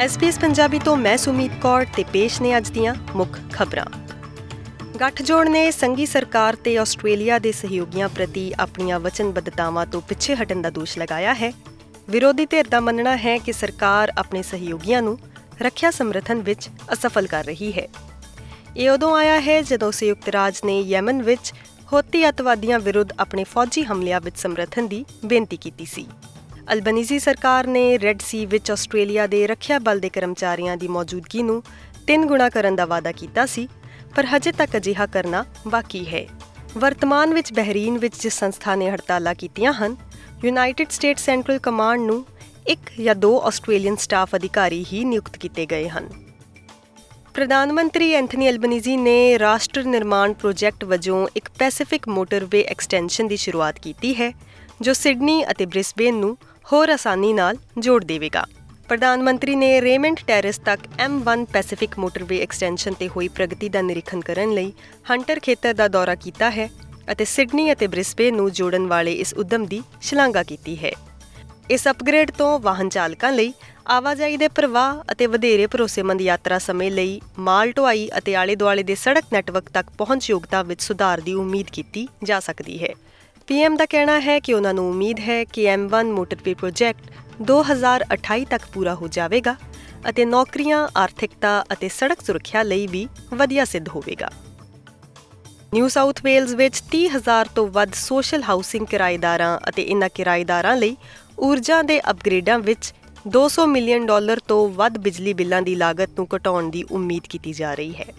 SPS 0.00 0.38
Punjabi 0.38 0.78
ਤੋਂ 0.78 0.96
ਮੈਂ 0.96 1.16
ਸੁਮੀਤ 1.16 1.52
ਕੌਰ 1.62 1.84
ਤੇ 1.96 2.04
ਪੇਸ਼ 2.04 2.42
ਨੇ 2.42 2.56
ਅੱਜ 2.56 2.70
ਦੀਆਂ 2.70 2.94
ਮੁੱਖ 3.14 3.38
ਖਬਰਾਂ। 3.52 3.84
ਗੱਠਜੋੜ 5.00 5.48
ਨੇ 5.48 5.70
ਸੰਗੀ 5.70 6.06
ਸਰਕਾਰ 6.06 6.56
ਤੇ 6.56 6.78
ਆਸਟ੍ਰੇਲੀਆ 6.78 7.38
ਦੇ 7.38 7.52
ਸਹਿਯੋਗੀਆਂ 7.52 8.08
ਪ੍ਰਤੀ 8.08 8.52
ਆਪਣੀਆਂ 8.58 9.00
ਵਚਨਬੱਧਤਾਵਾਂ 9.00 9.86
ਤੋਂ 9.86 10.00
ਪਿੱਛੇ 10.00 10.34
ਹਟਣ 10.34 10.62
ਦਾ 10.62 10.70
ਦੋਸ਼ 10.70 10.98
ਲਗਾਇਆ 10.98 11.34
ਹੈ। 11.34 11.52
ਵਿਰੋਧੀ 12.10 12.46
ਧਿਰ 12.46 12.68
ਦਾ 12.68 12.80
ਮੰਨਣਾ 12.80 13.16
ਹੈ 13.16 13.38
ਕਿ 13.38 13.52
ਸਰਕਾਰ 13.52 14.12
ਆਪਣੇ 14.18 14.42
ਸਹਿਯੋਗੀਆਂ 14.42 15.02
ਨੂੰ 15.02 15.18
ਰੱਖਿਆ 15.62 15.90
ਸਮਰਥਨ 15.90 16.40
ਵਿੱਚ 16.40 16.68
ਅਸਫਲ 16.92 17.26
ਕਰ 17.26 17.44
ਰਹੀ 17.44 17.72
ਹੈ। 17.72 17.88
ਇਹ 18.76 18.90
ਉਦੋਂ 18.90 19.16
ਆਇਆ 19.16 19.40
ਹੈ 19.40 19.62
ਜਦੋਂ 19.62 19.92
ਸੰਯੁਕਤ 19.92 20.28
ਰਾਜ 20.28 20.60
ਨੇ 20.64 20.80
ਯਮਨ 20.80 21.22
ਵਿੱਚ 21.22 21.52
ਹੋਤੀ 21.92 22.28
ਅਤਵਾਦੀਆਂ 22.28 22.78
ਵਿਰੁੱਧ 22.78 23.12
ਆਪਣੇ 23.18 23.44
ਫੌਜੀ 23.44 23.84
ਹਮਲਿਆਂ 23.84 24.20
ਵਿੱਚ 24.20 24.38
ਸਮਰਥਨ 24.38 24.88
ਦੀ 24.88 25.04
ਬੇਨਤੀ 25.24 25.56
ਕੀਤੀ 25.56 25.84
ਸੀ। 25.84 26.06
ਅਲਬਨੀਜ਼ੀ 26.72 27.18
ਸਰਕਾਰ 27.18 27.66
ਨੇ 27.66 27.98
ਰੈੱਡ 27.98 28.20
ਸੀ 28.20 28.44
ਵਿੱਚ 28.46 28.70
ਆਸਟ੍ਰੇਲੀਆ 28.70 29.26
ਦੇ 29.26 29.46
ਰੱਖਿਆ 29.46 29.78
ਬਲ 29.78 30.00
ਦੇ 30.00 30.08
ਕਰਮਚਾਰੀਆਂ 30.08 30.76
ਦੀ 30.76 30.88
ਮੌਜੂਦਗੀ 30.88 31.42
ਨੂੰ 31.42 31.62
ਤਿੰਨ 32.06 32.24
ਗੁਣਾ 32.26 32.48
ਕਰਨ 32.48 32.76
ਦਾ 32.76 32.84
ਵਾਅਦਾ 32.84 33.12
ਕੀਤਾ 33.12 33.44
ਸੀ, 33.46 33.68
ਪਰ 34.16 34.26
ਹਜੇ 34.26 34.52
ਤੱਕ 34.52 34.76
ਅਜਿਹਾ 34.76 35.06
ਕਰਨਾ 35.06 35.44
ਬਾਕੀ 35.66 36.04
ਹੈ। 36.06 36.26
ਵਰਤਮਾਨ 36.78 37.34
ਵਿੱਚ 37.34 37.52
ਬਹਿਰੀਨ 37.52 37.98
ਵਿੱਚ 37.98 38.20
ਜਿਸ 38.22 38.38
ਸੰਸਥਾ 38.38 38.74
ਨੇ 38.74 38.90
ਹੜਤਾਲਾਂ 38.90 39.34
ਕੀਤੀਆਂ 39.34 39.72
ਹਨ 39.72 39.96
ਯੂਨਾਈਟਿਡ 40.44 40.90
ਸਟੇਟ 40.90 41.18
ਸੈਂਟਰਲ 41.18 41.58
ਕਮਾਂਡ 41.58 42.00
ਨੂੰ 42.00 42.24
ਇੱਕ 42.66 42.90
ਜਾਂ 43.00 43.14
ਦੋ 43.14 43.38
ਆਸਟ੍ਰੇਲੀਅਨ 43.40 43.96
ਸਟਾਫ 43.96 44.34
ਅਧਿਕਾਰੀ 44.36 44.84
ਹੀ 44.92 45.04
ਨਿਯੁਕਤ 45.04 45.36
ਕੀਤੇ 45.36 45.66
ਗਏ 45.66 45.88
ਹਨ। 45.88 46.08
ਪ੍ਰਧਾਨ 47.34 47.72
ਮੰਤਰੀ 47.72 48.12
ਐਂਥਨੀ 48.12 48.46
ਐਲਬਨੀਜ਼ੀ 48.46 48.96
ਨੇ 48.96 49.38
ਰਾਸ਼ਟਰ 49.38 49.84
ਨਿਰਮਾਣ 49.84 50.32
ਪ੍ਰੋਜੈਕਟ 50.32 50.84
ਵਜੋਂ 50.84 51.26
ਇੱਕ 51.36 51.48
ਪੈਸੀਫਿਕ 51.58 52.08
ਮੋਟਰਵੇ 52.08 52.62
ਐਕਸਟੈਂਸ਼ਨ 52.64 53.28
ਦੀ 53.28 53.36
ਸ਼ੁਰੂਆਤ 53.36 53.78
ਕੀਤੀ 53.78 54.14
ਹੈ, 54.14 54.32
ਜੋ 54.80 54.92
ਸਿਡਨੀ 54.92 55.44
ਅਤੇ 55.50 55.66
ਬ੍ਰਿਸਬੇਨ 55.66 56.14
ਨੂੰ 56.14 56.36
ਹੋਰ 56.72 56.88
ਆਸਾਨੀ 56.88 57.32
ਨਾਲ 57.32 57.56
ਜੋੜ 57.78 58.04
ਦੇਵੇਗਾ। 58.04 58.44
ਪ੍ਰਧਾਨ 58.88 59.22
ਮੰਤਰੀ 59.22 59.54
ਨੇ 59.54 59.80
ਰੇਮੰਡ 59.80 60.16
ਟੈਰੇਸ 60.26 60.58
ਤੱਕ 60.58 60.80
M1 61.06 61.44
ਪੈਸੀਫਿਕ 61.52 61.98
ਮੋਟਰਵੇ 61.98 62.40
ਐਕਸਟੈਂਸ਼ਨ 62.40 62.92
ਤੇ 62.92 63.08
ਹੋਈ 63.08 63.28
ਪ੍ਰਗਤੀ 63.28 63.68
ਦਾ 63.68 63.82
ਨਿਰੀਖਣ 63.82 64.20
ਕਰਨ 64.20 64.50
ਲਈ 64.50 64.72
ਹੰਟਰ 65.10 65.40
ਖੇਤਰ 65.40 65.74
ਦਾ 65.74 65.88
ਦੌਰਾ 65.88 66.14
ਕੀਤਾ 66.14 66.50
ਹੈ 66.50 66.70
ਅਤੇ 67.12 67.24
ਸਿਡਨੀ 67.24 67.72
ਅਤੇ 67.72 67.86
ਬ੍ਰਿਸਬੇਨ 67.86 68.36
ਨੂੰ 68.36 68.52
ਜੋੜਨ 68.52 68.86
ਵਾਲੇ 68.86 69.12
ਇਸ 69.12 69.34
ਉਦਮ 69.34 69.66
ਦੀ 69.66 69.82
ਸ਼ਲਾਘਾ 70.00 70.42
ਕੀਤੀ 70.42 70.84
ਹੈ। 70.84 70.92
ਇਸ 71.70 71.88
ਅਪਗ੍ਰੇਡ 71.88 72.30
ਤੋਂ 72.30 72.60
ਵਾਹਨ 72.60 72.88
ਚਾਲਕਾਂ 72.88 73.32
ਲਈ 73.32 73.52
ਆਵਾਜਾਈ 73.88 74.36
ਦੇ 74.36 74.48
ਪ੍ਰਵਾਹ 74.48 75.12
ਅਤੇ 75.12 75.26
ਵਧੇਰੇ 75.26 75.66
ਭਰੋਸੇਮੰਦ 75.66 76.20
ਯਾਤਰਾ 76.20 76.58
ਸਮੇਂ 76.58 76.90
ਲਈ 76.90 77.20
ਮਾਲ 77.38 77.72
ਢੁਆਈ 77.72 78.10
ਅਤੇ 78.18 78.34
ਆਲੇ-ਦੁਆਲੇ 78.34 78.82
ਦੇ 78.82 78.94
ਸੜਕ 78.94 79.24
ਨੈਟਵਰਕ 79.32 79.68
ਤੱਕ 79.68 79.90
ਪਹੁੰਚ 79.98 80.30
ਯੋਗਤਾ 80.30 80.62
ਵਿੱਚ 80.62 80.82
ਸੁਧਾਰ 80.82 81.20
ਦੀ 81.20 81.34
ਉਮੀਦ 81.34 81.66
ਕੀਤੀ 81.72 82.08
ਜਾ 82.22 82.40
ਸਕਦੀ 82.40 82.84
ਹੈ। 82.84 82.94
ਪੀਐਮ 83.48 83.76
ਦਾ 83.76 83.84
ਕਹਿਣਾ 83.86 84.18
ਹੈ 84.20 84.38
ਕਿ 84.40 84.52
ਉਹਨਾਂ 84.52 84.72
ਨੂੰ 84.74 84.88
ਉਮੀਦ 84.90 85.18
ਹੈ 85.20 85.42
ਕਿ 85.44 85.66
M1 85.74 86.08
ਮੋਟਰਵੇ 86.14 86.54
ਪ੍ਰੋਜੈਕਟ 86.54 87.10
2028 87.50 88.44
ਤੱਕ 88.50 88.62
ਪੂਰਾ 88.74 88.94
ਹੋ 88.94 89.08
ਜਾਵੇਗਾ 89.08 89.54
ਅਤੇ 90.08 90.24
ਨੌਕਰੀਆਂ, 90.24 90.88
ਆਰਥਿਕਤਾ 90.96 91.52
ਅਤੇ 91.72 91.88
ਸੜਕ 91.88 92.20
ਸੁਰੱਖਿਆ 92.20 92.62
ਲਈ 92.62 92.86
ਵੀ 92.86 93.06
ਵਧੀਆ 93.34 93.64
ਸਿੱਧ 93.64 93.88
ਹੋਵੇਗਾ। 93.88 94.30
ਨਿਊ 95.74 95.88
ਸਾਊਥ 95.88 96.24
ਵੇਲਜ਼ 96.24 96.54
ਵਿੱਚ 96.54 96.82
30000 96.92 97.48
ਤੋਂ 97.54 97.66
ਵੱਧ 97.68 97.94
ਸੋਸ਼ਲ 97.94 98.42
ਹਾਊਸਿੰਗ 98.42 98.86
ਕਿਰਾਏਦਾਰਾਂ 98.86 99.58
ਅਤੇ 99.68 99.82
ਇਨ੍ਹਾਂ 99.84 100.10
ਕਿਰਾਏਦਾਰਾਂ 100.14 100.76
ਲਈ 100.76 100.96
ਊਰਜਾ 101.38 101.82
ਦੇ 101.82 102.00
ਅਪਗ੍ਰੇਡਾਂ 102.10 102.58
ਵਿੱਚ 102.58 102.92
200 103.36 103.66
ਮਿਲੀਅਨ 103.68 104.06
ਡਾਲਰ 104.06 104.40
ਤੋਂ 104.48 104.68
ਵੱਧ 104.74 104.98
ਬਿਜਲੀ 104.98 105.32
ਬਿੱਲਾਂ 105.34 105.62
ਦੀ 105.62 105.74
ਲਾਗਤ 105.74 106.18
ਨੂੰ 106.18 106.26
ਘਟਾਉਣ 106.36 106.70
ਦੀ 106.70 106.84
ਉਮੀਦ 106.90 107.26
ਕੀਤੀ 107.28 107.52
ਜਾ 107.52 107.74
ਰਹੀ 107.74 107.94
ਹੈ। 107.94 108.12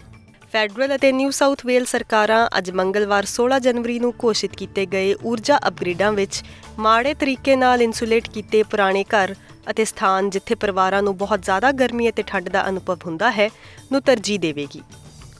ਫੈਡਰਲ 0.52 0.94
ਅਤੇ 0.94 1.10
ਨਿਊ 1.12 1.30
ਸਾਊਥ 1.30 1.64
ਵੇਲ 1.66 1.84
ਸਰਕਾਰਾਂ 1.84 2.46
ਅੱਜ 2.58 2.70
ਮੰਗਲਵਾਰ 2.70 3.26
16 3.30 3.58
ਜਨਵਰੀ 3.62 3.98
ਨੂੰ 3.98 4.12
ਘੋਸ਼ਿਤ 4.24 4.54
ਕੀਤੇ 4.56 4.84
ਗਏ 4.86 5.14
ਊਰਜਾ 5.24 5.58
ਅਪਗ੍ਰੇਡਾਂ 5.68 6.12
ਵਿੱਚ 6.12 6.42
ਮਾੜੇ 6.78 7.12
ਤਰੀਕੇ 7.14 7.56
ਨਾਲ 7.56 7.82
ਇਨਸੂਲੇਟ 7.82 8.28
ਕੀਤੇ 8.28 8.62
ਪੁਰਾਣੇ 8.70 9.02
ਘਰ 9.04 9.34
ਅਤੇ 9.70 9.84
ਸਥਾਨ 9.84 10.30
ਜਿੱਥੇ 10.30 10.54
ਪਰਿਵਾਰਾਂ 10.54 11.02
ਨੂੰ 11.02 11.16
ਬਹੁਤ 11.16 11.44
ਜ਼ਿਆਦਾ 11.44 11.72
ਗਰਮੀ 11.72 12.08
ਅਤੇ 12.08 12.22
ਠੰਡ 12.22 12.48
ਦਾ 12.48 12.68
ਅਨੁਭਵ 12.68 12.98
ਹੁੰਦਾ 13.06 13.30
ਹੈ, 13.30 13.48
ਨੂੰ 13.92 14.00
ਤਰਜੀਹ 14.02 14.38
ਦੇਵੇਗੀ। 14.38 14.80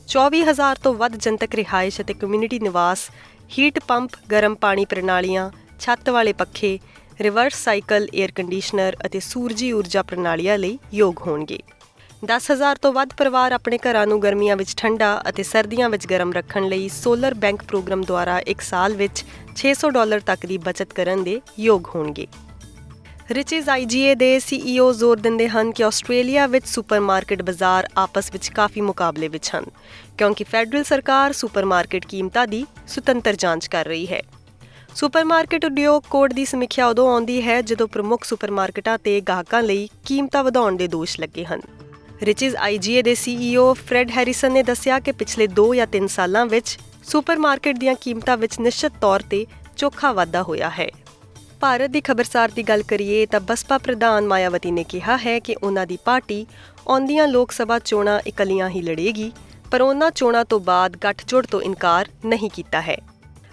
24000 0.07 0.83
ਤੋਂ 0.83 0.93
ਵੱਧ 0.93 1.15
ਜਨਤਕ 1.17 1.55
ਰਿਹਾਇਸ਼ 1.55 1.99
ਅਤੇ 2.01 2.13
ਕਮਿਊਨਿਟੀ 2.13 2.59
ਨਿਵਾਸ, 2.59 3.09
ਹੀਟ 3.57 3.79
ਪੰਪ, 3.87 4.11
ਗਰਮ 4.31 4.55
ਪਾਣੀ 4.55 4.85
ਪ੍ਰਣਾਲੀਆਂ, 4.85 5.49
ਛੱਤ 5.79 6.09
ਵਾਲੇ 6.09 6.33
ਪੱਖੇ, 6.33 6.77
ਰਿਵਰਸ 7.21 7.63
ਸਾਈਕਲ 7.63 8.07
에ਅਰ 8.07 8.31
ਕੰਡੀਸ਼ਨਰ 8.31 8.97
ਅਤੇ 9.05 9.19
ਸੂਰਜੀ 9.19 9.71
ਊਰਜਾ 9.71 10.03
ਪ੍ਰਣਾਲੀਆਂ 10.03 10.57
ਲਈ 10.57 10.77
ਯੋਗ 10.93 11.27
ਹੋਣਗੇ। 11.27 11.59
10000 12.23 12.77
ਤੋਂ 12.81 12.93
ਵੱਧ 12.93 13.09
ਪਰਿਵਾਰ 13.17 13.51
ਆਪਣੇ 13.51 13.77
ਘਰਾਂ 13.77 14.07
ਨੂੰ 14.07 14.21
ਗਰਮੀਆਂ 14.21 14.55
ਵਿੱਚ 14.57 14.73
ਠੰਡਾ 14.77 15.21
ਅਤੇ 15.29 15.43
ਸਰਦੀਆਂ 15.43 15.89
ਵਿੱਚ 15.89 16.07
ਗਰਮ 16.07 16.33
ਰੱਖਣ 16.33 16.67
ਲਈ 16.67 16.89
ਸੋਲਰ 16.89 17.33
ਬੈਂਕ 17.33 17.63
ਪ੍ਰੋਗਰਾਮ 17.63 18.01
ਦੁਆਰਾ 18.01 18.39
ਇੱਕ 18.39 18.61
ਸਾਲ 18.61 18.93
ਵਿੱਚ 18.93 19.25
600 19.55 19.91
ਡਾਲਰ 19.91 20.19
ਤੱਕ 20.19 20.45
ਦੀ 20.45 20.57
ਬਚਤ 20.57 20.93
ਕਰਨ 20.93 21.23
ਦੇ 21.23 21.41
ਯੋਗ 21.59 21.87
ਹੋਣਗੇ। 21.95 22.27
ਰਿਚਿਸ 23.31 23.69
ਆਈਜੀਏ 23.69 24.15
ਦੇ 24.15 24.39
ਸੀਈਓ 24.39 24.91
ਜ਼ੋਰ 24.93 25.17
ਦਿੰਦੇ 25.17 25.49
ਹਨ 25.49 25.71
ਕਿ 25.71 25.83
ਆਸਟ੍ਰੇਲੀਆ 25.83 26.47
ਵਿੱਚ 26.47 26.67
ਸੁਪਰਮਾਰਕਟ 26.67 27.41
ਬਾਜ਼ਾਰ 27.41 27.89
ਆਪਸ 27.97 28.31
ਵਿੱਚ 28.31 28.49
ਕਾਫੀ 28.49 28.81
ਮੁਕਾਬਲੇ 28.81 29.27
ਵਿੱਚ 29.27 29.51
ਹਨ, 29.55 29.65
ਕਿਉਂਕਿ 30.17 30.43
ਫੈਡਰਲ 30.43 30.83
ਸਰਕਾਰ 30.83 31.33
ਸੁਪਰਮਾਰਕਟ 31.33 32.05
ਕੀਮਤਾਂ 32.05 32.47
ਦੀ 32.47 32.65
ਸੁਤੰਤਰ 32.87 33.35
ਜਾਂਚ 33.35 33.67
ਕਰ 33.67 33.85
ਰਹੀ 33.85 34.07
ਹੈ। 34.07 34.21
ਸੁਪਰਮਾਰਕਟ 34.95 35.65
ਉਦਯੋਗ 35.65 36.03
ਕੋਡ 36.09 36.33
ਦੀ 36.33 36.45
ਸਮੀਖਿਆ 36.45 36.87
ਉਦੋਂ 36.87 37.11
ਆਉਂਦੀ 37.13 37.41
ਹੈ 37.41 37.61
ਜਦੋਂ 37.61 37.87
ਪ੍ਰਮੁੱਖ 37.87 38.23
ਸੁਪਰਮਾਰਕਟਾਂ 38.23 38.97
ਤੇ 38.97 39.21
ਗਾਹਕਾਂ 39.21 39.63
ਲਈ 39.63 39.89
ਕੀਮਤਾਂ 40.05 40.43
ਵਧਾਉਣ 40.43 40.77
ਦੇ 40.77 40.87
ਦੋਸ਼ 40.87 41.19
ਲੱਗੇ 41.19 41.45
ਹਨ। 41.45 41.61
ਰਿਚਿਸ 42.23 42.55
ਆਈਜੀਏ 42.55 43.01
ਦੇ 43.01 43.15
ਸੀਈਓ 43.15 43.73
ਫ੍ਰੈਡ 43.73 44.11
ਹੈਰਿਸਨ 44.11 44.51
ਨੇ 44.51 44.63
ਦੱਸਿਆ 44.63 44.99
ਕਿ 44.99 45.11
ਪਿਛਲੇ 45.11 45.47
2 45.59 45.73
ਜਾਂ 45.75 45.87
3 45.97 46.07
ਸਾਲਾਂ 46.07 46.45
ਵਿੱਚ 46.45 46.77
ਸੁਪਰਮਾਰਕਟ 47.03 47.77
ਦੀਆਂ 47.77 47.95
ਕੀਮਤਾਂ 48.01 48.37
ਵਿੱਚ 48.37 48.59
ਨਿਸ਼ਚਿਤ 48.59 48.91
ਤੌਰ 49.01 49.21
ਤੇ 49.29 49.45
ਚੋਖਾ 49.77 50.11
ਵਾਧਾ 50.11 50.41
ਹੋਇਆ 50.43 50.69
ਹੈ। 50.69 50.89
ਭਾਰਤ 51.59 51.89
ਦੀ 51.89 52.01
ਖਬਰਸਾਰ 52.01 52.51
ਦੀ 52.51 52.63
ਗੱਲ 52.63 52.83
ਕਰੀਏ 52.83 53.25
ਤਾਂ 53.25 53.39
ਬਸਪਾ 53.39 53.77
ਪ੍ਰਧਾਨ 53.77 54.27
ਮਾਇਆਵਤੀ 54.27 54.71
ਨੇ 54.71 54.83
ਕਿਹਾ 54.83 55.17
ਹੈ 55.17 55.39
ਕਿ 55.39 55.55
ਉਹਨਾਂ 55.63 55.85
ਦੀ 55.87 55.97
ਪਾਰਟੀ 56.05 56.45
ਆਉਂਦੀਆਂ 56.87 57.27
ਲੋਕ 57.27 57.51
ਸਭਾ 57.51 57.79
ਚੋਣਾਂ 57.79 58.19
ਇਕੱਲੀਆਂ 58.27 58.69
ਹੀ 58.69 58.81
ਲੜੇਗੀ, 58.81 59.31
ਪਰ 59.71 59.81
ਉਹਨਾਂ 59.81 60.11
ਚੋਣਾਂ 60.11 60.45
ਤੋਂ 60.45 60.59
ਬਾਅਦ 60.59 60.97
ਗੱਠਜੋੜ 60.97 61.45
ਤੋਂ 61.45 61.61
ਇਨਕਾਰ 61.61 62.09
ਨਹੀਂ 62.25 62.49
ਕੀਤਾ 62.49 62.81
ਹੈ। 62.81 62.97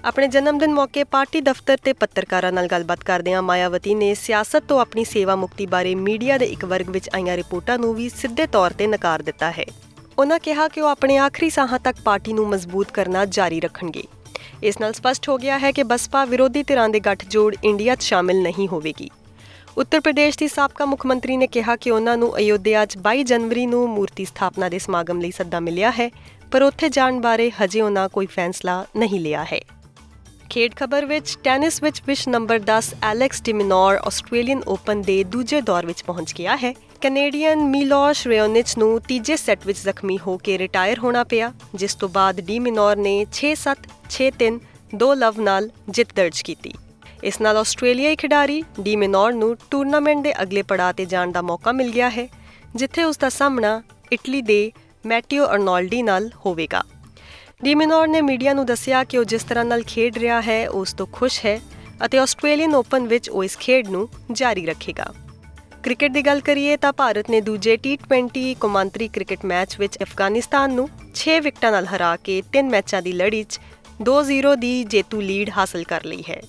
ਆਪਣੇ 0.06 0.27
ਜਨਮ 0.28 0.59
ਦਿਨ 0.59 0.72
ਮੌਕੇ 0.72 1.05
ਪਾਰਟੀ 1.05 1.41
ਦਫ਼ਤਰ 1.41 1.77
ਤੇ 1.77 1.93
ਪੱਤਰਕਾਰਾਂ 1.93 2.53
ਨਾਲ 2.53 2.67
ਗੱਲਬਾਤ 2.67 3.05
ਕਰਦਿਆਂ 3.05 3.43
ਮਾਇਆਵਤੀ 3.43 3.94
ਨੇ 3.94 4.15
ਸਿਆਸਤ 4.15 4.65
ਤੋਂ 4.69 4.81
ਆਪਣੀ 4.81 5.05
ਸੇਵਾ 5.05 5.37
ਮੁਕਤੀ 5.37 5.67
ਬਾਰੇ 5.67 5.94
ਮੀਡੀਆ 5.94 6.39
ਦੇ 6.39 6.47
ਇੱਕ 6.47 6.65
ਵਰਗ 6.65 6.91
ਵਿੱਚ 6.91 7.11
ਆਈਆਂ 7.15 7.37
ਰਿਪੋਰਟਾਂ 7.37 7.78
ਨੂੰ 7.78 7.94
ਵੀ 7.94 8.09
ਸਿੱਧੇ 8.09 8.47
ਤੌਰ 8.47 8.72
ਤੇ 8.72 8.87
ਨਕਾਰ 8.87 9.22
ਦਿੱਤਾ 9.22 9.50
ਹੈ। 9.50 9.65
ਉਹਨਾਂ 10.19 10.39
ਕਿਹਾ 10.39 10.69
ਕਿ 10.69 10.81
ਉਹ 10.81 10.89
ਆਪਣੇ 10.89 11.16
ਆਖਰੀ 11.16 11.50
ਸਾਹਾਂ 11.50 11.78
ਤੱਕ 11.78 11.97
ਪਾਰਟੀ 12.05 12.33
ਨੂੰ 12.33 12.49
ਮਜ਼ਬੂਤ 12.49 12.91
ਕਰਨਾ 12.91 13.25
ਜਾਰੀ 13.25 13.61
ਰੱਖਣਗੇ। 13.61 14.05
ਇਸ 14.62 14.81
ਨਾਲ 14.81 14.93
ਸਪਸ਼ਟ 14.93 15.28
ਹੋ 15.28 15.39
ਗਿਆ 15.39 15.59
ਹੈ 15.59 15.72
ਕਿ 15.72 15.83
ਬਸਪਾ 15.83 16.25
ਵਿਰੋਧੀ 16.25 16.62
ਧਿਰਾਂ 16.62 16.89
ਦੇ 16.89 17.00
ਗੱਠਜੋੜ 17.00 17.56
ਇੰਡੀਆ 17.65 17.95
'ਚ 17.95 18.03
ਸ਼ਾਮਿਲ 18.03 18.43
ਨਹੀਂ 18.43 18.69
ਹੋਵੇਗੀ। 18.69 19.11
ਉੱਤਰ 19.77 20.00
ਪ੍ਰਦੇਸ਼ 20.00 20.39
ਦੀ 20.39 20.49
ਸਾਬਕਾ 20.49 20.84
ਮੁੱਖ 20.84 21.06
ਮੰਤਰੀ 21.06 21.37
ਨੇ 21.37 21.47
ਕਿਹਾ 21.47 21.77
ਕਿ 21.77 21.91
ਉਹਨਾਂ 21.91 22.16
ਨੂੰ 22.16 22.37
ਅਯੋਧਿਆ 22.39 22.87
'ਚ 22.87 22.99
22 22.99 23.22
ਜਨਵਰੀ 23.22 23.66
ਨੂੰ 23.66 23.89
ਮੂਰਤੀ 23.89 24.25
ਸਥਾਪਨਾ 24.25 24.69
ਦੇ 24.69 24.78
ਸਮਾਗਮ 24.78 25.21
ਲਈ 25.21 25.31
ਸੱਦਾ 25.31 25.61
ਮਿਲਿਆ 25.61 25.91
ਹੈ, 25.91 26.11
ਪਰ 26.50 26.62
ਉੱਥੇ 26.62 26.89
ਜਾਣ 26.89 27.21
ਬਾਰੇ 27.21 27.50
ਹਜੇ 27.50 27.81
ਉਹਨਾਂ 27.81 28.09
ਕੋਈ 28.09 28.27
ਫੈਸਲਾ 28.27 28.84
ਨਹੀਂ 28.97 29.21
ਲਿਆ 29.21 29.45
ਹੈ। 29.53 29.61
ਖੇਡ 30.51 30.75
ਖਬਰ 30.77 31.05
ਵਿੱਚ, 31.05 31.37
ਟੈਨਿਸ 31.45 31.83
ਵਿੱਚ 31.83 32.01
ਵਿਸ਼ 32.07 32.29
number 32.29 32.59
10 32.61 32.93
Alex 33.03 33.43
de Minaur 33.43 33.97
Australian 33.97 34.61
Open 34.69 35.03
ਦੇ 35.03 35.23
ਦੂਜੇ 35.25 35.61
ਦੌਰ 35.61 35.87
ਵਿੱਚ 35.87 36.03
ਪਹੁੰਚ 36.03 36.34
ਗਿਆ 36.34 36.57
ਹੈ। 36.57 36.73
ਕੈਨੇਡੀਅਨ 37.01 37.65
ਮਿਲੋਸ਼ 37.69 38.27
ਰੇਓਨਿਚ 38.27 38.77
ਨੂੰ 38.79 39.01
ਤੀਜੇ 39.09 39.37
ਸੈੱਟ 39.37 39.67
ਵਿੱਚ 39.67 39.79
ਜ਼ਖਮੀ 39.79 40.19
ਹੋ 40.19 40.37
ਕੇ 40.39 40.59
ਰਿਟਾਇਰ 40.59 40.99
ਹੋਣਾ 40.99 41.25
ਪਿਆ, 41.25 41.53
ਜਿਸ 41.75 41.95
ਤੋਂ 41.95 42.09
ਬਾਅਦ 42.09 42.41
ਡਿਮਿਨੋਰ 42.41 42.97
ਨੇ 42.99 43.15
6-7 43.33 43.87
6-3 44.11 44.59
ਦੋ 44.95 45.12
ਲਵ 45.17 45.41
ਨਾਲ 45.43 45.69
ਜਿੱਤ 45.91 46.15
ਦਰਜ 46.17 46.43
ਕੀਤੀ। 46.43 46.73
ਇਸ 47.25 47.41
ਨਾਲ 47.41 47.57
ਆਸਟ੍ਰੇਲੀਆਈ 47.57 48.17
ਖਿਡਾਰੀ 48.17 48.63
ਡਿਮਿਨੋਰ 48.81 49.33
ਨੂੰ 49.34 49.55
ਟੂਰਨਾਮੈਂਟ 49.71 50.23
ਦੇ 50.23 50.34
ਅਗਲੇ 50.43 50.63
ਪੜਾਅ 50.63 50.93
ਤੇ 50.93 51.05
ਜਾਣ 51.07 51.33
ਦਾ 51.33 51.43
ਮੌਕਾ 51.43 51.73
ਮਿਲ 51.73 51.91
ਗਿਆ 51.93 52.11
ਹੈ, 52.11 52.28
ਜਿੱਥੇ 52.77 53.05
ਉਸ 53.05 53.19
ਦਾ 53.19 53.28
ਸਾਹਮਣਾ 53.31 53.81
ਇਟਲੀ 54.13 54.43
ਦੇ 54.43 54.61
ਮੈਟਿਓ 55.05 55.47
ਅਰਨੋਲਡੀ 55.47 56.03
ਨਾਲ 56.03 56.31
ਹੋਵੇਗਾ। 56.47 56.83
ਡੀਮਿਨੋਰ 57.65 58.09
ਨੇ 58.09 58.21
ਮੀਡੀਆ 58.21 58.53
ਨੂੰ 58.53 58.66
ਦੱਸਿਆ 58.66 59.04
ਕਿ 59.04 59.19
ਉਹ 59.19 59.25
ਜਿਸ 59.25 59.45
ਤਰ੍ਹਾਂ 59.45 59.65
ਨਾਲ 59.65 59.83
ਖੇਡ 59.83 60.19
ਰਿਹਾ 60.19 60.41
ਹੈ, 60.42 60.69
ਉਸ 60.69 60.92
ਤੋਂ 60.92 61.07
ਖੁਸ਼ 61.13 61.47
ਹੈ 61.47 61.60
ਅਤੇ 62.04 62.19
ਆਸਟ੍ਰੇਲੀਅਨ 62.19 62.75
ਓਪਨ 62.75 63.07
ਵਿੱਚ 63.07 63.30
ਉਹ 63.30 63.45
ਇਸ 63.45 63.57
ਖੇਡ 63.59 63.89
ਨੂੰ 63.89 64.09
ਜਾਰੀ 64.33 64.66
ਰੱਖੇਗਾ 64.66 65.13
ਕ੍ਰਿਕਟ 65.83 66.10
ਦੀ 66.10 66.22
ਗੱਲ 66.22 66.41
ਕਰੀਏ 66.41 66.77
ਤਾਂ 66.77 66.92
ਭਾਰਤ 66.92 67.30
ਨੇ 67.30 67.41
ਦੂਜੇ 67.41 67.78
T20 67.86 68.54
ਕੌਮਾਂਤਰੀ 68.60 69.09
ਕ੍ਰਿਕਟ 69.09 69.45
ਮੈਚ 69.45 69.78
ਵਿੱਚ 69.78 69.98
ਅਫਗਾਨਿਸਤਾਨ 70.03 70.72
ਨੂੰ 70.72 70.89
6 71.15 71.39
ਵਿਕਟਾਂ 71.41 71.72
ਨਾਲ 71.72 71.86
ਹਰਾ 71.86 72.16
ਕੇ 72.25 72.42
3 72.57 72.71
ਮੈਚਾਂ 72.71 73.03
ਦੀ 73.03 73.13
ਲੜੀ 73.13 73.42
'ਚ 73.42 73.60
2-0 74.03 74.54
ਦੀ 74.57 74.72
ਜੇਤੂ 74.84 75.21
ਲੀਡ 75.21 75.51
ਹਾਸਲ 75.57 75.84
ਕਰ 75.84 76.04
ਲਈ 76.04 76.25
ਹੈ। 76.30 76.41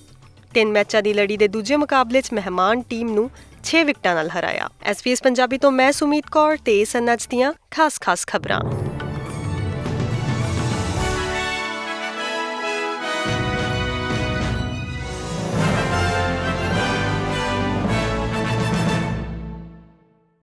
3 0.54 0.72
ਮੈਚਾਂ 0.72 1.02
ਦੀ 1.02 1.14
ਲੜੀ 1.14 1.36
ਦੇ 1.36 1.48
ਦੂਜੇ 1.48 1.76
ਮੁਕਾਬਲੇ 1.76 2.20
'ਚ 2.20 2.32
ਮਹਿਮਾਨ 2.32 2.82
ਟੀਮ 2.90 3.14
ਨੂੰ 3.14 3.30
6 3.64 3.84
ਵਿਕਟਾਂ 3.84 4.14
ਨਾਲ 4.14 4.28
ਹਰਾਇਆ। 4.28 4.68
ਐਸਪੀਐਸ 4.82 5.22
ਪੰਜਾਬੀ 5.22 5.58
ਤੋਂ 5.58 5.70
ਮੈਂ 5.72 5.92
ਸੁਮੀਤ 5.92 6.30
ਕੌਰ 6.30 6.56
ਤੇ 6.64 6.84
ਸਨੱਜ 6.84 7.26
ਦੀਆਂ 7.26 7.52
ਖਾਸ-ਖਾਸ 7.70 8.26
ਖਬਰਾਂ 8.26 8.60